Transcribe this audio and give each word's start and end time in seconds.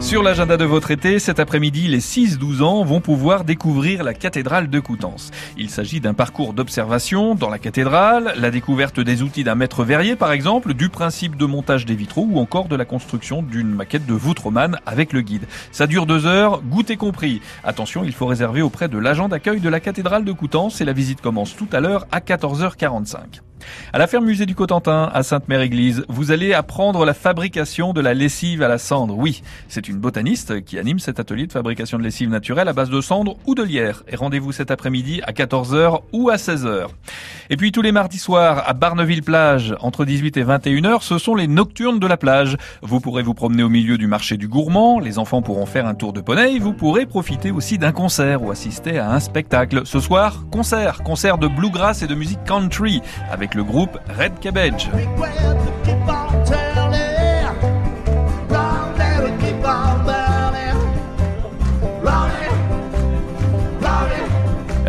Sur 0.00 0.22
l'agenda 0.22 0.56
de 0.56 0.64
votre 0.64 0.92
été, 0.92 1.18
cet 1.18 1.40
après-midi, 1.40 1.88
les 1.88 1.98
6-12 1.98 2.62
ans 2.62 2.84
vont 2.84 3.00
pouvoir 3.00 3.44
découvrir 3.44 4.04
la 4.04 4.14
cathédrale 4.14 4.70
de 4.70 4.80
Coutances. 4.80 5.32
Il 5.56 5.70
s'agit 5.70 6.00
d'un 6.00 6.14
parcours 6.14 6.54
d'observation 6.54 7.34
dans 7.34 7.50
la 7.50 7.58
cathédrale, 7.58 8.32
la 8.36 8.50
découverte 8.50 9.00
des 9.00 9.22
outils 9.22 9.42
d'un 9.44 9.56
maître 9.56 9.84
verrier 9.84 10.14
par 10.14 10.30
exemple, 10.30 10.72
du 10.72 10.88
principe 10.88 11.36
de 11.36 11.44
montage 11.46 11.84
des 11.84 11.96
vitraux 11.96 12.26
ou 12.30 12.38
encore 12.38 12.68
de 12.68 12.76
la 12.76 12.84
construction 12.84 13.42
d'une 13.42 13.74
maquette 13.74 14.06
de 14.06 14.14
voûte 14.14 14.38
romane 14.38 14.78
avec 14.86 15.12
le 15.12 15.20
guide. 15.20 15.46
Ça 15.72 15.88
dure 15.88 16.06
deux 16.06 16.26
heures, 16.26 16.62
goûter 16.62 16.96
compris. 16.96 17.42
Attention, 17.64 18.04
il 18.04 18.12
faut 18.12 18.26
réserver 18.26 18.62
auprès 18.62 18.88
de 18.88 18.98
l'agent 18.98 19.28
d'accueil 19.28 19.60
de 19.60 19.68
la 19.68 19.80
cathédrale 19.80 20.24
de 20.24 20.32
Coutances 20.32 20.80
et 20.80 20.84
la 20.84 20.92
visite 20.92 21.20
commence 21.20 21.56
tout 21.56 21.68
à 21.72 21.80
l'heure 21.80 22.06
à 22.12 22.20
14h45. 22.20 23.40
À 23.92 23.98
la 23.98 24.06
ferme 24.06 24.24
musée 24.24 24.46
du 24.46 24.54
Cotentin, 24.54 25.10
à 25.12 25.22
Sainte-Mère-Église, 25.22 26.04
vous 26.08 26.30
allez 26.30 26.54
apprendre 26.54 27.04
la 27.04 27.14
fabrication 27.14 27.92
de 27.92 28.00
la 28.00 28.14
lessive 28.14 28.62
à 28.62 28.68
la 28.68 28.78
cendre. 28.78 29.16
Oui, 29.16 29.42
c'est 29.68 29.88
une 29.88 29.96
botaniste 29.96 30.64
qui 30.64 30.78
anime 30.78 30.98
cet 30.98 31.20
atelier 31.20 31.46
de 31.46 31.52
fabrication 31.52 31.98
de 31.98 32.02
lessive 32.02 32.28
naturelle 32.28 32.68
à 32.68 32.72
base 32.72 32.90
de 32.90 33.00
cendre 33.00 33.36
ou 33.46 33.54
de 33.54 33.62
lierre. 33.62 34.02
Et 34.08 34.16
rendez-vous 34.16 34.52
cet 34.52 34.70
après-midi 34.70 35.20
à 35.24 35.32
14h 35.32 36.02
ou 36.12 36.30
à 36.30 36.36
16h. 36.36 36.88
Et 37.50 37.56
puis 37.56 37.72
tous 37.72 37.82
les 37.82 37.92
mardis 37.92 38.18
soirs 38.18 38.62
à 38.66 38.74
Barneville-Plage, 38.74 39.74
entre 39.80 40.04
18 40.04 40.36
et 40.36 40.44
21h, 40.44 41.02
ce 41.02 41.18
sont 41.18 41.34
les 41.34 41.46
nocturnes 41.46 41.98
de 41.98 42.06
la 42.06 42.16
plage. 42.16 42.56
Vous 42.82 43.00
pourrez 43.00 43.22
vous 43.22 43.34
promener 43.34 43.62
au 43.62 43.68
milieu 43.68 43.96
du 43.96 44.06
marché 44.06 44.36
du 44.36 44.48
gourmand, 44.48 44.98
les 45.00 45.18
enfants 45.18 45.40
pourront 45.40 45.66
faire 45.66 45.86
un 45.86 45.94
tour 45.94 46.12
de 46.12 46.20
poney, 46.20 46.58
vous 46.58 46.74
pourrez 46.74 47.06
profiter 47.06 47.50
aussi 47.50 47.78
d'un 47.78 47.92
concert 47.92 48.42
ou 48.42 48.50
assister 48.50 48.98
à 48.98 49.10
un 49.10 49.20
spectacle. 49.20 49.82
Ce 49.84 50.00
soir, 50.00 50.44
concert, 50.50 51.02
concert 51.02 51.38
de 51.38 51.48
bluegrass 51.48 52.02
et 52.02 52.06
de 52.06 52.14
musique 52.14 52.44
country 52.44 53.00
avec 53.30 53.54
le 53.54 53.64
groupe 53.64 53.98
Red 54.18 54.38
Cabbage. 54.40 54.90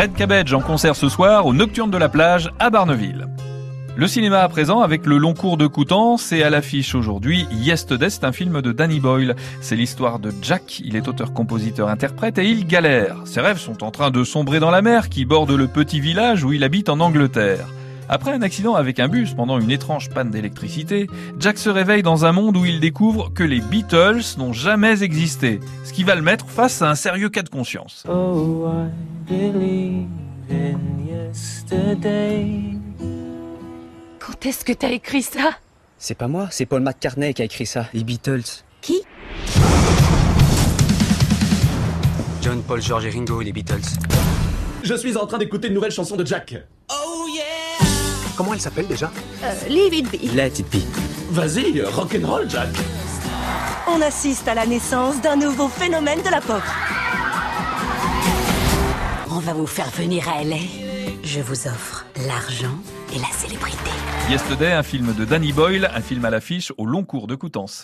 Red 0.00 0.14
Cabbage 0.14 0.54
en 0.54 0.62
concert 0.62 0.96
ce 0.96 1.10
soir 1.10 1.44
au 1.44 1.52
Nocturne 1.52 1.90
de 1.90 1.98
la 1.98 2.08
plage 2.08 2.50
à 2.58 2.70
Barneville. 2.70 3.26
Le 3.96 4.08
cinéma 4.08 4.38
à 4.40 4.48
présent 4.48 4.80
avec 4.80 5.04
le 5.04 5.18
long 5.18 5.34
cours 5.34 5.58
de 5.58 5.66
Coutances 5.66 6.32
et 6.32 6.42
à 6.42 6.48
l'affiche 6.48 6.94
aujourd'hui 6.94 7.46
Yesterday, 7.52 8.08
un 8.22 8.32
film 8.32 8.62
de 8.62 8.72
Danny 8.72 8.98
Boyle. 8.98 9.36
C'est 9.60 9.76
l'histoire 9.76 10.18
de 10.18 10.32
Jack, 10.40 10.80
il 10.80 10.96
est 10.96 11.06
auteur, 11.06 11.34
compositeur, 11.34 11.90
interprète 11.90 12.38
et 12.38 12.48
il 12.48 12.66
galère. 12.66 13.16
Ses 13.26 13.42
rêves 13.42 13.58
sont 13.58 13.84
en 13.84 13.90
train 13.90 14.10
de 14.10 14.24
sombrer 14.24 14.58
dans 14.58 14.70
la 14.70 14.80
mer 14.80 15.10
qui 15.10 15.26
borde 15.26 15.50
le 15.50 15.68
petit 15.68 16.00
village 16.00 16.44
où 16.44 16.54
il 16.54 16.64
habite 16.64 16.88
en 16.88 16.98
Angleterre. 17.00 17.66
Après 18.08 18.32
un 18.32 18.40
accident 18.40 18.76
avec 18.76 19.00
un 19.00 19.08
bus 19.08 19.34
pendant 19.34 19.60
une 19.60 19.70
étrange 19.70 20.08
panne 20.08 20.30
d'électricité, 20.30 21.08
Jack 21.38 21.58
se 21.58 21.68
réveille 21.68 22.02
dans 22.02 22.24
un 22.24 22.32
monde 22.32 22.56
où 22.56 22.64
il 22.64 22.80
découvre 22.80 23.34
que 23.34 23.44
les 23.44 23.60
Beatles 23.60 24.38
n'ont 24.38 24.54
jamais 24.54 25.02
existé, 25.02 25.60
ce 25.84 25.92
qui 25.92 26.04
va 26.04 26.14
le 26.14 26.22
mettre 26.22 26.48
face 26.48 26.80
à 26.80 26.88
un 26.88 26.94
sérieux 26.94 27.28
cas 27.28 27.42
de 27.42 27.50
conscience. 27.50 28.04
Oh, 28.08 28.66
Quand 34.18 34.44
est-ce 34.44 34.64
que 34.64 34.72
t'as 34.72 34.90
écrit 34.90 35.22
ça? 35.22 35.50
C'est 35.98 36.16
pas 36.16 36.26
moi, 36.26 36.48
c'est 36.50 36.66
Paul 36.66 36.82
McCartney 36.82 37.32
qui 37.32 37.42
a 37.42 37.44
écrit 37.44 37.66
ça, 37.66 37.86
les 37.94 38.02
Beatles. 38.02 38.42
Qui? 38.80 39.02
John, 42.42 42.60
Paul, 42.64 42.82
George 42.82 43.06
et 43.06 43.10
Ringo, 43.10 43.40
les 43.40 43.52
Beatles. 43.52 43.80
Je 44.82 44.94
suis 44.94 45.16
en 45.16 45.26
train 45.26 45.38
d'écouter 45.38 45.68
une 45.68 45.74
nouvelle 45.74 45.92
chanson 45.92 46.16
de 46.16 46.26
Jack. 46.26 46.56
Oh 46.90 47.26
yeah 47.32 47.86
Comment 48.36 48.54
elle 48.54 48.60
s'appelle 48.60 48.88
déjà? 48.88 49.12
Euh, 49.44 49.54
Leave 49.68 49.94
it 49.94 50.10
be. 50.10 50.34
Let 50.34 50.58
it 50.58 50.66
be. 50.72 50.82
Vas-y, 51.30 51.82
rock'n'roll, 51.82 52.50
Jack. 52.50 52.70
On 53.86 54.02
assiste 54.02 54.48
à 54.48 54.54
la 54.54 54.66
naissance 54.66 55.20
d'un 55.20 55.36
nouveau 55.36 55.68
phénomène 55.68 56.20
de 56.22 56.30
la 56.30 56.40
pop. 56.40 56.62
On 59.40 59.42
va 59.42 59.54
vous 59.54 59.66
faire 59.66 59.88
venir 59.88 60.28
à 60.28 60.44
LA. 60.44 60.58
Je 61.24 61.40
vous 61.40 61.66
offre 61.66 62.04
l'argent 62.28 62.76
et 63.10 63.18
la 63.18 63.28
célébrité. 63.32 63.90
Yesterday, 64.28 64.72
un 64.72 64.82
film 64.82 65.14
de 65.14 65.24
Danny 65.24 65.54
Boyle, 65.54 65.90
un 65.94 66.02
film 66.02 66.26
à 66.26 66.30
l'affiche 66.30 66.74
au 66.76 66.84
long 66.84 67.04
cours 67.04 67.26
de 67.26 67.34
Coutances. 67.36 67.78